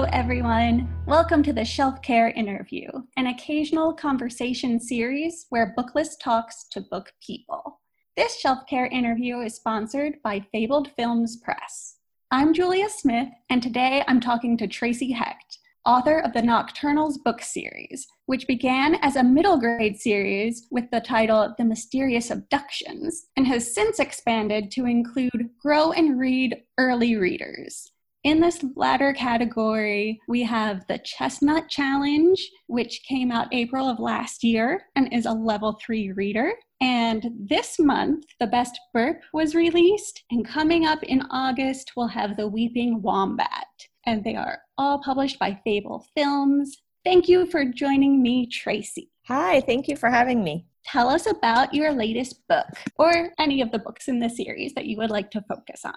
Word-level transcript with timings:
Hello, 0.00 0.12
everyone. 0.14 0.88
Welcome 1.06 1.42
to 1.42 1.52
the 1.52 1.62
Shelf 1.62 2.00
Care 2.00 2.30
Interview, 2.30 2.88
an 3.18 3.26
occasional 3.26 3.92
conversation 3.92 4.80
series 4.80 5.44
where 5.50 5.74
Booklist 5.76 6.20
talks 6.22 6.64
to 6.70 6.80
book 6.80 7.12
people. 7.22 7.82
This 8.16 8.40
Shelf 8.40 8.60
Care 8.66 8.86
interview 8.86 9.40
is 9.40 9.56
sponsored 9.56 10.14
by 10.24 10.40
Fabled 10.52 10.90
Films 10.96 11.36
Press. 11.44 11.98
I'm 12.30 12.54
Julia 12.54 12.88
Smith, 12.88 13.28
and 13.50 13.62
today 13.62 14.02
I'm 14.08 14.20
talking 14.20 14.56
to 14.56 14.66
Tracy 14.66 15.12
Hecht, 15.12 15.58
author 15.84 16.20
of 16.20 16.32
the 16.32 16.40
Nocturnals 16.40 17.22
book 17.22 17.42
series, 17.42 18.06
which 18.24 18.46
began 18.46 18.94
as 19.02 19.16
a 19.16 19.22
middle 19.22 19.58
grade 19.58 20.00
series 20.00 20.66
with 20.70 20.90
the 20.90 21.02
title 21.02 21.54
The 21.58 21.64
Mysterious 21.66 22.30
Abductions 22.30 23.26
and 23.36 23.46
has 23.46 23.74
since 23.74 23.98
expanded 23.98 24.70
to 24.70 24.86
include 24.86 25.50
Grow 25.60 25.92
and 25.92 26.18
Read 26.18 26.62
Early 26.78 27.16
Readers. 27.16 27.92
In 28.22 28.40
this 28.40 28.62
latter 28.76 29.14
category, 29.14 30.20
we 30.28 30.42
have 30.42 30.86
the 30.86 30.98
Chestnut 30.98 31.70
Challenge, 31.70 32.38
which 32.66 33.02
came 33.08 33.32
out 33.32 33.48
April 33.52 33.88
of 33.88 33.98
last 33.98 34.44
year 34.44 34.82
and 34.94 35.10
is 35.10 35.24
a 35.24 35.32
level 35.32 35.78
three 35.80 36.12
reader. 36.12 36.52
And 36.82 37.30
this 37.38 37.78
month, 37.78 38.24
The 38.38 38.46
Best 38.46 38.78
Burp 38.92 39.22
was 39.32 39.54
released. 39.54 40.22
And 40.30 40.46
coming 40.46 40.84
up 40.84 41.02
in 41.02 41.22
August, 41.30 41.92
we'll 41.96 42.08
have 42.08 42.36
The 42.36 42.46
Weeping 42.46 43.00
Wombat 43.00 43.66
and 44.06 44.24
they 44.24 44.36
are 44.36 44.60
all 44.76 45.02
published 45.02 45.38
by 45.38 45.58
Fabled 45.64 46.06
Films. 46.16 46.76
Thank 47.04 47.28
you 47.28 47.46
for 47.46 47.64
joining 47.64 48.22
me, 48.22 48.46
Tracy. 48.46 49.10
Hi, 49.28 49.60
thank 49.62 49.88
you 49.88 49.96
for 49.96 50.10
having 50.10 50.44
me. 50.44 50.66
Tell 50.84 51.08
us 51.08 51.26
about 51.26 51.74
your 51.74 51.92
latest 51.92 52.46
book 52.48 52.66
or 52.98 53.32
any 53.38 53.60
of 53.60 53.70
the 53.70 53.78
books 53.78 54.08
in 54.08 54.18
the 54.18 54.28
series 54.28 54.74
that 54.74 54.86
you 54.86 54.96
would 54.98 55.10
like 55.10 55.30
to 55.30 55.44
focus 55.48 55.84
on. 55.84 55.94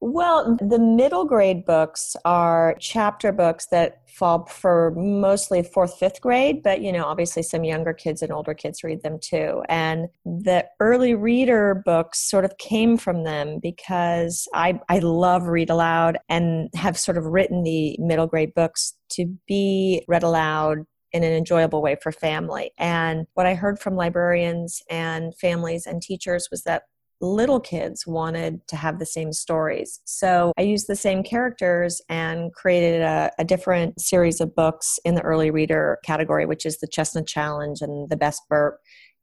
Well, 0.00 0.56
the 0.60 0.78
middle 0.78 1.24
grade 1.24 1.64
books 1.64 2.14
are 2.24 2.76
chapter 2.78 3.32
books 3.32 3.66
that 3.68 4.02
fall 4.08 4.44
for 4.46 4.92
mostly 4.96 5.62
fourth, 5.62 5.98
fifth 5.98 6.20
grade, 6.20 6.62
but 6.62 6.82
you 6.82 6.92
know, 6.92 7.04
obviously 7.06 7.42
some 7.42 7.64
younger 7.64 7.94
kids 7.94 8.20
and 8.20 8.30
older 8.30 8.54
kids 8.54 8.84
read 8.84 9.02
them 9.02 9.18
too. 9.18 9.62
And 9.68 10.08
the 10.24 10.66
early 10.78 11.14
reader 11.14 11.82
books 11.86 12.20
sort 12.28 12.44
of 12.44 12.58
came 12.58 12.96
from 12.98 13.24
them 13.24 13.58
because 13.62 14.46
I, 14.52 14.78
I 14.88 14.98
love 14.98 15.44
read 15.48 15.70
aloud 15.70 16.18
and 16.28 16.68
have 16.74 16.98
sort 16.98 17.16
of 17.16 17.24
written 17.24 17.62
the 17.62 17.96
middle 17.98 18.26
grade 18.26 18.54
books 18.54 18.94
to 19.12 19.34
be 19.48 20.04
read 20.06 20.22
aloud 20.22 20.84
in 21.12 21.22
an 21.22 21.32
enjoyable 21.32 21.80
way 21.80 21.96
for 22.02 22.12
family. 22.12 22.72
And 22.76 23.26
what 23.34 23.46
I 23.46 23.54
heard 23.54 23.78
from 23.78 23.94
librarians 23.94 24.82
and 24.90 25.34
families 25.36 25.86
and 25.86 26.02
teachers 26.02 26.48
was 26.50 26.64
that 26.64 26.82
little 27.20 27.60
kids 27.60 28.06
wanted 28.06 28.66
to 28.68 28.76
have 28.76 28.98
the 28.98 29.06
same 29.06 29.32
stories. 29.32 30.00
So 30.04 30.52
I 30.58 30.62
used 30.62 30.86
the 30.86 30.96
same 30.96 31.22
characters 31.22 32.00
and 32.08 32.52
created 32.52 33.02
a, 33.02 33.30
a, 33.38 33.44
different 33.44 34.00
series 34.00 34.40
of 34.40 34.54
books 34.54 34.98
in 35.04 35.14
the 35.14 35.22
early 35.22 35.50
reader 35.50 35.98
category, 36.04 36.44
which 36.46 36.66
is 36.66 36.78
the 36.78 36.86
Chestnut 36.86 37.26
Challenge 37.26 37.80
and 37.80 38.08
the 38.08 38.16
Best 38.16 38.42
Burp 38.48 38.78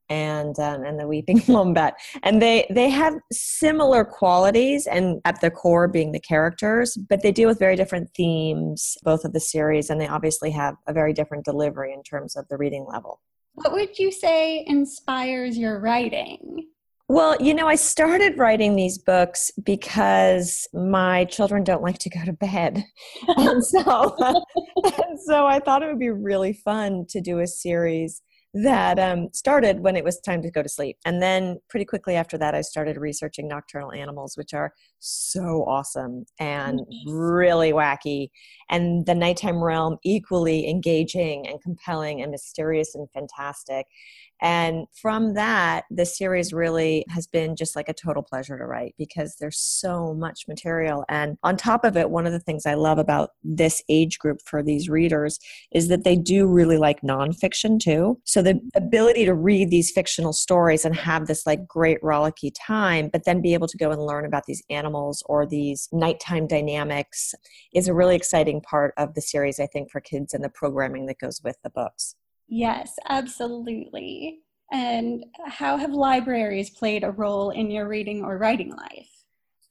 and 0.08 0.58
um, 0.58 0.84
and 0.84 0.98
the 0.98 1.06
Weeping 1.06 1.42
Wombat. 1.48 1.94
And 2.22 2.42
they 2.42 2.66
they 2.70 2.90
have 2.90 3.14
similar 3.32 4.04
qualities, 4.04 4.86
and 4.86 5.20
at 5.24 5.40
the 5.40 5.50
core 5.50 5.88
being 5.88 6.12
the 6.12 6.20
characters, 6.20 6.96
but 7.08 7.22
they 7.22 7.32
deal 7.32 7.48
with 7.48 7.58
very 7.58 7.76
different 7.76 8.10
themes, 8.14 8.96
both 9.02 9.24
of 9.24 9.32
the 9.32 9.40
series, 9.40 9.90
and 9.90 10.00
they 10.00 10.08
obviously 10.08 10.50
have 10.50 10.74
a 10.86 10.92
very 10.92 11.12
different 11.12 11.44
delivery 11.44 11.92
in 11.92 12.02
terms 12.02 12.36
of 12.36 12.46
the 12.48 12.56
reading 12.56 12.86
level. 12.88 13.20
What 13.54 13.72
would 13.72 13.98
you 13.98 14.10
say 14.10 14.64
inspires 14.66 15.58
your 15.58 15.80
writing? 15.80 16.68
Well, 17.12 17.36
you 17.40 17.52
know, 17.52 17.68
I 17.68 17.74
started 17.74 18.38
writing 18.38 18.74
these 18.74 18.96
books 18.96 19.50
because 19.62 20.66
my 20.72 21.26
children 21.26 21.62
don't 21.62 21.82
like 21.82 21.98
to 21.98 22.08
go 22.08 22.24
to 22.24 22.32
bed. 22.32 22.86
And 23.36 23.62
so, 23.62 24.16
and 24.76 25.20
so 25.26 25.46
I 25.46 25.58
thought 25.58 25.82
it 25.82 25.88
would 25.88 25.98
be 25.98 26.08
really 26.08 26.54
fun 26.54 27.04
to 27.10 27.20
do 27.20 27.40
a 27.40 27.46
series 27.46 28.22
that 28.54 28.98
um, 28.98 29.28
started 29.32 29.80
when 29.80 29.96
it 29.96 30.04
was 30.04 30.20
time 30.20 30.42
to 30.42 30.50
go 30.50 30.62
to 30.62 30.68
sleep. 30.68 30.96
And 31.04 31.22
then 31.22 31.58
pretty 31.70 31.86
quickly 31.86 32.16
after 32.16 32.36
that, 32.38 32.54
I 32.54 32.60
started 32.60 32.98
researching 32.98 33.48
nocturnal 33.48 33.92
animals, 33.92 34.36
which 34.36 34.52
are 34.52 34.72
so 34.98 35.64
awesome 35.66 36.24
and 36.38 36.80
really 37.06 37.72
wacky. 37.72 38.28
And 38.68 39.06
the 39.06 39.14
nighttime 39.14 39.62
realm, 39.62 39.96
equally 40.04 40.68
engaging 40.68 41.46
and 41.48 41.62
compelling 41.62 42.20
and 42.22 42.30
mysterious 42.30 42.94
and 42.94 43.08
fantastic. 43.12 43.86
And 44.42 44.88
from 45.00 45.34
that, 45.34 45.84
the 45.88 46.04
series 46.04 46.52
really 46.52 47.04
has 47.08 47.28
been 47.28 47.54
just 47.54 47.76
like 47.76 47.88
a 47.88 47.94
total 47.94 48.24
pleasure 48.24 48.58
to 48.58 48.64
write 48.64 48.96
because 48.98 49.36
there's 49.36 49.58
so 49.58 50.14
much 50.14 50.48
material. 50.48 51.04
And 51.08 51.38
on 51.44 51.56
top 51.56 51.84
of 51.84 51.96
it, 51.96 52.10
one 52.10 52.26
of 52.26 52.32
the 52.32 52.40
things 52.40 52.66
I 52.66 52.74
love 52.74 52.98
about 52.98 53.30
this 53.44 53.80
age 53.88 54.18
group 54.18 54.40
for 54.44 54.60
these 54.60 54.88
readers 54.88 55.38
is 55.70 55.86
that 55.88 56.02
they 56.02 56.16
do 56.16 56.48
really 56.48 56.76
like 56.76 57.02
nonfiction 57.02 57.78
too. 57.78 58.18
So 58.24 58.42
the 58.42 58.60
ability 58.74 59.24
to 59.26 59.34
read 59.34 59.70
these 59.70 59.92
fictional 59.92 60.32
stories 60.32 60.84
and 60.84 60.96
have 60.96 61.28
this 61.28 61.46
like 61.46 61.68
great 61.68 62.02
rollicky 62.02 62.50
time, 62.58 63.10
but 63.12 63.24
then 63.24 63.42
be 63.42 63.54
able 63.54 63.68
to 63.68 63.76
go 63.76 63.92
and 63.92 64.04
learn 64.04 64.24
about 64.24 64.46
these 64.46 64.62
animals 64.70 65.22
or 65.26 65.46
these 65.46 65.88
nighttime 65.92 66.48
dynamics 66.48 67.32
is 67.72 67.86
a 67.86 67.94
really 67.94 68.16
exciting 68.16 68.60
part 68.60 68.92
of 68.96 69.14
the 69.14 69.22
series, 69.22 69.60
I 69.60 69.66
think, 69.66 69.88
for 69.88 70.00
kids 70.00 70.34
and 70.34 70.42
the 70.42 70.48
programming 70.48 71.06
that 71.06 71.20
goes 71.20 71.40
with 71.44 71.58
the 71.62 71.70
books. 71.70 72.16
Yes, 72.54 72.98
absolutely. 73.08 74.40
And 74.70 75.24
how 75.46 75.78
have 75.78 75.92
libraries 75.94 76.68
played 76.68 77.02
a 77.02 77.10
role 77.10 77.48
in 77.48 77.70
your 77.70 77.88
reading 77.88 78.22
or 78.22 78.36
writing 78.36 78.68
life? 78.68 79.08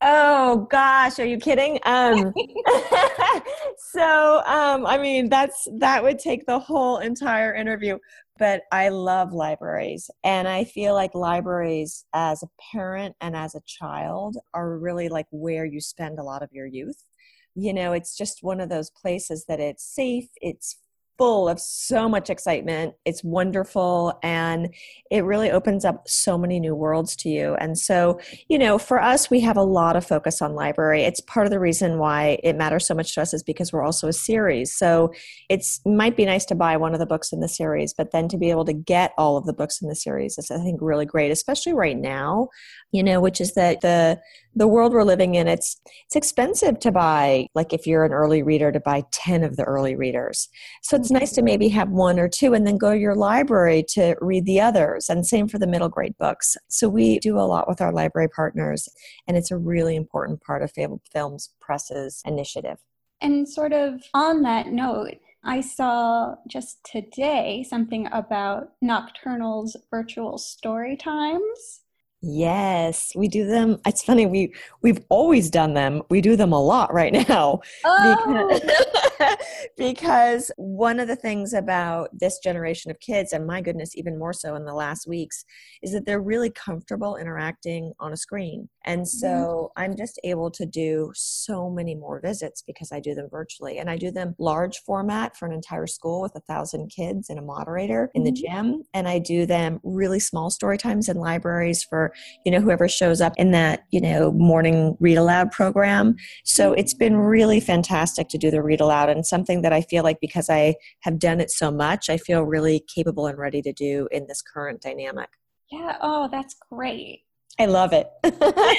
Oh 0.01 0.67
gosh, 0.71 1.19
are 1.19 1.25
you 1.25 1.37
kidding? 1.37 1.77
Um, 1.85 2.33
so, 3.77 4.41
um, 4.47 4.87
I 4.87 4.97
mean, 4.97 5.29
that's 5.29 5.67
that 5.77 6.01
would 6.01 6.17
take 6.17 6.47
the 6.47 6.57
whole 6.57 6.97
entire 6.97 7.53
interview. 7.53 7.99
But 8.39 8.63
I 8.71 8.89
love 8.89 9.31
libraries, 9.31 10.09
and 10.23 10.47
I 10.47 10.63
feel 10.63 10.95
like 10.95 11.13
libraries, 11.13 12.05
as 12.15 12.41
a 12.41 12.49
parent 12.71 13.15
and 13.21 13.35
as 13.35 13.53
a 13.53 13.61
child, 13.67 14.37
are 14.55 14.79
really 14.79 15.07
like 15.07 15.27
where 15.29 15.65
you 15.65 15.81
spend 15.81 16.17
a 16.17 16.23
lot 16.23 16.41
of 16.41 16.49
your 16.51 16.65
youth. 16.65 17.05
You 17.53 17.75
know, 17.75 17.93
it's 17.93 18.17
just 18.17 18.41
one 18.41 18.59
of 18.59 18.69
those 18.69 18.89
places 18.89 19.45
that 19.47 19.59
it's 19.59 19.85
safe, 19.85 20.29
it's 20.41 20.79
full 21.17 21.47
of 21.47 21.59
so 21.59 22.09
much 22.09 22.29
excitement. 22.29 22.95
It's 23.05 23.23
wonderful 23.23 24.17
and 24.23 24.73
it 25.11 25.23
really 25.23 25.51
opens 25.51 25.85
up 25.85 26.07
so 26.07 26.37
many 26.37 26.59
new 26.59 26.73
worlds 26.73 27.15
to 27.17 27.29
you. 27.29 27.55
And 27.55 27.77
so, 27.77 28.19
you 28.47 28.57
know, 28.57 28.77
for 28.77 29.01
us, 29.01 29.29
we 29.29 29.39
have 29.41 29.57
a 29.57 29.63
lot 29.63 29.95
of 29.95 30.05
focus 30.05 30.41
on 30.41 30.55
library. 30.55 31.03
It's 31.03 31.21
part 31.21 31.45
of 31.45 31.51
the 31.51 31.59
reason 31.59 31.99
why 31.99 32.39
it 32.43 32.55
matters 32.55 32.87
so 32.87 32.95
much 32.95 33.13
to 33.15 33.21
us 33.21 33.33
is 33.33 33.43
because 33.43 33.71
we're 33.71 33.85
also 33.85 34.07
a 34.07 34.13
series. 34.13 34.73
So 34.73 35.13
it's 35.49 35.79
might 35.85 36.17
be 36.17 36.25
nice 36.25 36.45
to 36.45 36.55
buy 36.55 36.77
one 36.77 36.93
of 36.93 36.99
the 36.99 37.05
books 37.05 37.31
in 37.31 37.39
the 37.39 37.47
series, 37.47 37.93
but 37.93 38.11
then 38.11 38.27
to 38.29 38.37
be 38.37 38.49
able 38.49 38.65
to 38.65 38.73
get 38.73 39.13
all 39.17 39.37
of 39.37 39.45
the 39.45 39.53
books 39.53 39.81
in 39.81 39.89
the 39.89 39.95
series 39.95 40.37
is, 40.37 40.49
I 40.49 40.57
think, 40.57 40.81
really 40.81 41.05
great, 41.05 41.31
especially 41.31 41.73
right 41.73 41.97
now, 41.97 42.49
you 42.91 43.03
know, 43.03 43.21
which 43.21 43.39
is 43.39 43.53
that 43.53 43.81
the 43.81 44.19
the 44.55 44.67
world 44.67 44.93
we're 44.93 45.03
living 45.03 45.35
in 45.35 45.47
it's 45.47 45.79
it's 46.05 46.15
expensive 46.15 46.79
to 46.79 46.91
buy 46.91 47.47
like 47.55 47.73
if 47.73 47.87
you're 47.87 48.03
an 48.03 48.11
early 48.11 48.43
reader 48.43 48.71
to 48.71 48.79
buy 48.79 49.03
10 49.11 49.43
of 49.43 49.55
the 49.55 49.63
early 49.63 49.95
readers. 49.95 50.49
So 50.81 50.97
it's 50.97 51.11
nice 51.11 51.31
to 51.33 51.41
maybe 51.41 51.69
have 51.69 51.89
one 51.89 52.19
or 52.19 52.27
two 52.27 52.53
and 52.53 52.67
then 52.67 52.77
go 52.77 52.93
to 52.93 52.99
your 52.99 53.15
library 53.15 53.83
to 53.89 54.15
read 54.19 54.45
the 54.45 54.59
others. 54.59 55.09
And 55.09 55.25
same 55.25 55.47
for 55.47 55.57
the 55.57 55.67
middle 55.67 55.89
grade 55.89 56.17
books. 56.17 56.57
So 56.67 56.89
we 56.89 57.19
do 57.19 57.37
a 57.37 57.47
lot 57.47 57.67
with 57.67 57.81
our 57.81 57.93
library 57.93 58.29
partners 58.29 58.89
and 59.27 59.37
it's 59.37 59.51
a 59.51 59.57
really 59.57 59.95
important 59.95 60.41
part 60.41 60.63
of 60.63 60.71
Fabled 60.71 61.01
Films 61.11 61.51
Press's 61.59 62.21
initiative. 62.25 62.79
And 63.21 63.47
sort 63.47 63.73
of 63.73 64.01
on 64.13 64.41
that 64.41 64.67
note 64.67 65.17
I 65.43 65.61
saw 65.61 66.35
just 66.47 66.83
today 66.83 67.65
something 67.67 68.07
about 68.11 68.73
Nocturnal's 68.81 69.75
virtual 69.89 70.37
story 70.37 70.95
times. 70.95 71.81
Yes, 72.23 73.13
we 73.15 73.27
do 73.27 73.47
them. 73.47 73.79
It's 73.85 74.03
funny 74.03 74.27
we 74.27 74.53
we've 74.83 75.03
always 75.09 75.49
done 75.49 75.73
them. 75.73 76.03
We 76.11 76.21
do 76.21 76.35
them 76.35 76.53
a 76.53 76.61
lot 76.61 76.93
right 76.93 77.11
now. 77.11 77.61
Oh. 77.83 78.59
Because, 78.59 79.37
because 79.77 80.51
one 80.57 80.99
of 80.99 81.07
the 81.07 81.15
things 81.15 81.53
about 81.53 82.09
this 82.13 82.37
generation 82.37 82.91
of 82.91 82.99
kids 82.99 83.33
and 83.33 83.47
my 83.47 83.59
goodness 83.59 83.97
even 83.97 84.19
more 84.19 84.33
so 84.33 84.55
in 84.55 84.65
the 84.65 84.73
last 84.73 85.07
weeks 85.07 85.45
is 85.81 85.93
that 85.93 86.05
they're 86.05 86.21
really 86.21 86.51
comfortable 86.51 87.15
interacting 87.15 87.91
on 87.99 88.13
a 88.13 88.17
screen. 88.17 88.69
And 88.85 89.07
so 89.07 89.71
mm-hmm. 89.77 89.83
I'm 89.83 89.97
just 89.97 90.19
able 90.23 90.51
to 90.51 90.65
do 90.65 91.11
so 91.15 91.69
many 91.69 91.95
more 91.95 92.19
visits 92.19 92.61
because 92.61 92.91
I 92.91 92.99
do 92.99 93.13
them 93.13 93.27
virtually 93.29 93.77
and 93.77 93.89
I 93.89 93.97
do 93.97 94.11
them 94.11 94.35
large 94.39 94.79
format 94.79 95.37
for 95.37 95.45
an 95.45 95.53
entire 95.53 95.87
school 95.87 96.21
with 96.21 96.35
a 96.35 96.41
thousand 96.41 96.89
kids 96.89 97.29
and 97.29 97.37
a 97.37 97.43
moderator 97.43 98.09
in 98.13 98.23
the 98.23 98.31
mm-hmm. 98.31 98.69
gym 98.69 98.83
and 98.93 99.07
I 99.07 99.19
do 99.19 99.45
them 99.45 99.79
really 99.83 100.19
small 100.19 100.49
story 100.49 100.77
times 100.77 101.09
in 101.09 101.17
libraries 101.17 101.83
for 101.83 102.13
you 102.45 102.51
know 102.51 102.59
whoever 102.59 102.87
shows 102.87 103.21
up 103.21 103.33
in 103.37 103.51
that 103.51 103.85
you 103.91 104.01
know 104.01 104.31
morning 104.31 104.95
read 104.99 105.17
aloud 105.17 105.51
program 105.51 106.15
so 106.43 106.73
it's 106.73 106.93
been 106.93 107.17
really 107.17 107.59
fantastic 107.59 108.27
to 108.29 108.37
do 108.37 108.51
the 108.51 108.61
read 108.61 108.81
aloud 108.81 109.09
and 109.09 109.25
something 109.25 109.61
that 109.61 109.73
i 109.73 109.81
feel 109.81 110.03
like 110.03 110.19
because 110.19 110.49
i 110.49 110.75
have 111.01 111.19
done 111.19 111.39
it 111.39 111.51
so 111.51 111.71
much 111.71 112.09
i 112.09 112.17
feel 112.17 112.43
really 112.43 112.83
capable 112.93 113.27
and 113.27 113.37
ready 113.37 113.61
to 113.61 113.73
do 113.73 114.07
in 114.11 114.25
this 114.27 114.41
current 114.41 114.81
dynamic 114.81 115.29
yeah 115.71 115.97
oh 116.01 116.27
that's 116.31 116.55
great 116.71 117.21
i 117.61 117.65
love 117.65 117.93
it 117.93 118.09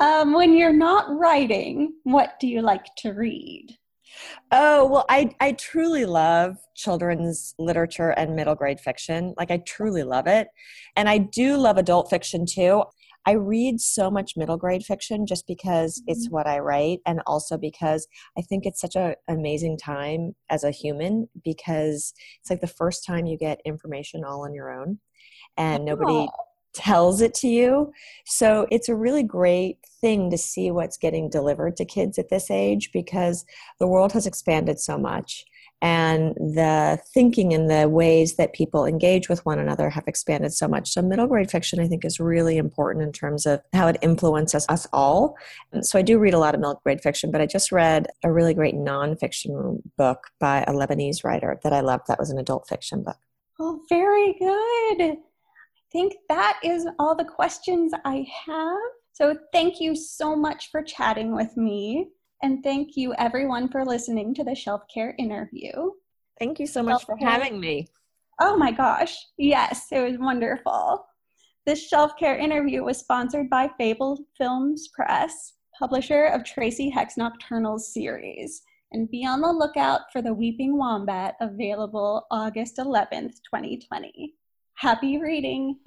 um, 0.00 0.32
when 0.32 0.56
you're 0.56 0.72
not 0.72 1.06
writing 1.16 1.92
what 2.02 2.38
do 2.40 2.46
you 2.48 2.60
like 2.60 2.86
to 2.96 3.10
read 3.12 3.76
Oh, 4.50 4.86
well, 4.86 5.04
I, 5.10 5.34
I 5.40 5.52
truly 5.52 6.06
love 6.06 6.56
children's 6.74 7.54
literature 7.58 8.10
and 8.10 8.34
middle 8.34 8.54
grade 8.54 8.80
fiction. 8.80 9.34
Like, 9.36 9.50
I 9.50 9.58
truly 9.58 10.04
love 10.04 10.26
it. 10.26 10.48
And 10.96 11.08
I 11.08 11.18
do 11.18 11.56
love 11.56 11.76
adult 11.76 12.08
fiction 12.08 12.46
too. 12.46 12.84
I 13.26 13.32
read 13.32 13.80
so 13.80 14.08
much 14.08 14.36
middle 14.36 14.56
grade 14.56 14.84
fiction 14.84 15.26
just 15.26 15.46
because 15.48 15.98
mm-hmm. 16.00 16.12
it's 16.12 16.30
what 16.30 16.46
I 16.46 16.60
write, 16.60 17.00
and 17.04 17.20
also 17.26 17.58
because 17.58 18.06
I 18.38 18.42
think 18.42 18.64
it's 18.64 18.80
such 18.80 18.94
an 18.94 19.16
amazing 19.28 19.78
time 19.78 20.36
as 20.48 20.62
a 20.62 20.70
human 20.70 21.28
because 21.44 22.14
it's 22.40 22.50
like 22.50 22.60
the 22.60 22.68
first 22.68 23.04
time 23.04 23.26
you 23.26 23.36
get 23.36 23.60
information 23.64 24.24
all 24.24 24.44
on 24.44 24.54
your 24.54 24.70
own 24.70 25.00
and 25.56 25.84
nobody 25.84 26.28
tells 26.76 27.20
it 27.20 27.34
to 27.34 27.48
you. 27.48 27.92
So 28.26 28.66
it's 28.70 28.88
a 28.88 28.94
really 28.94 29.22
great 29.22 29.78
thing 30.00 30.30
to 30.30 30.38
see 30.38 30.70
what's 30.70 30.96
getting 30.96 31.30
delivered 31.30 31.76
to 31.76 31.84
kids 31.84 32.18
at 32.18 32.28
this 32.28 32.50
age 32.50 32.90
because 32.92 33.44
the 33.80 33.86
world 33.86 34.12
has 34.12 34.26
expanded 34.26 34.78
so 34.78 34.98
much 34.98 35.44
and 35.82 36.34
the 36.36 36.98
thinking 37.12 37.52
and 37.52 37.68
the 37.70 37.88
ways 37.88 38.36
that 38.36 38.54
people 38.54 38.86
engage 38.86 39.28
with 39.28 39.44
one 39.44 39.58
another 39.58 39.90
have 39.90 40.04
expanded 40.06 40.54
so 40.54 40.66
much. 40.66 40.88
So, 40.88 41.02
middle 41.02 41.26
grade 41.26 41.50
fiction, 41.50 41.80
I 41.80 41.86
think, 41.86 42.04
is 42.04 42.18
really 42.18 42.56
important 42.56 43.04
in 43.04 43.12
terms 43.12 43.44
of 43.44 43.60
how 43.74 43.86
it 43.88 43.98
influences 44.00 44.64
us 44.70 44.86
all. 44.92 45.36
So, 45.82 45.98
I 45.98 46.02
do 46.02 46.18
read 46.18 46.32
a 46.32 46.38
lot 46.38 46.54
of 46.54 46.60
middle 46.60 46.80
grade 46.82 47.02
fiction, 47.02 47.30
but 47.30 47.42
I 47.42 47.46
just 47.46 47.72
read 47.72 48.06
a 48.24 48.32
really 48.32 48.54
great 48.54 48.74
nonfiction 48.74 49.82
book 49.98 50.28
by 50.40 50.62
a 50.62 50.72
Lebanese 50.72 51.24
writer 51.24 51.60
that 51.62 51.74
I 51.74 51.80
loved. 51.80 52.06
That 52.08 52.18
was 52.18 52.30
an 52.30 52.38
adult 52.38 52.66
fiction 52.68 53.02
book. 53.02 53.18
Oh, 53.60 53.82
very 53.90 54.34
good 54.38 55.18
think 55.96 56.16
that 56.28 56.60
is 56.62 56.86
all 56.98 57.14
the 57.14 57.24
questions 57.24 57.90
I 58.04 58.26
have. 58.44 58.76
So 59.14 59.34
thank 59.50 59.80
you 59.80 59.96
so 59.96 60.36
much 60.36 60.70
for 60.70 60.82
chatting 60.82 61.34
with 61.34 61.56
me. 61.56 62.10
And 62.42 62.62
thank 62.62 62.98
you 62.98 63.14
everyone 63.14 63.70
for 63.70 63.82
listening 63.82 64.34
to 64.34 64.44
the 64.44 64.54
Shelf 64.54 64.82
Care 64.92 65.14
interview. 65.18 65.72
Thank 66.38 66.60
you 66.60 66.66
so 66.66 66.82
much 66.82 67.00
Shelf 67.00 67.04
for 67.04 67.16
Care. 67.16 67.30
having 67.30 67.58
me. 67.58 67.88
Oh 68.42 68.58
my 68.58 68.72
gosh. 68.72 69.16
Yes, 69.38 69.86
it 69.90 70.00
was 70.00 70.18
wonderful. 70.18 71.06
This 71.64 71.88
Shelf 71.88 72.12
Care 72.18 72.36
interview 72.36 72.84
was 72.84 72.98
sponsored 72.98 73.48
by 73.48 73.70
Fabled 73.78 74.20
Films 74.36 74.88
Press, 74.88 75.54
publisher 75.78 76.26
of 76.26 76.44
Tracy 76.44 76.90
Hecht's 76.90 77.16
Nocturnals 77.16 77.90
series. 77.94 78.60
And 78.92 79.10
be 79.10 79.24
on 79.24 79.40
the 79.40 79.50
lookout 79.50 80.12
for 80.12 80.20
The 80.20 80.34
Weeping 80.34 80.76
Wombat, 80.76 81.36
available 81.40 82.26
August 82.30 82.76
11th, 82.76 83.40
2020. 83.50 84.34
Happy 84.78 85.16
reading! 85.16 85.78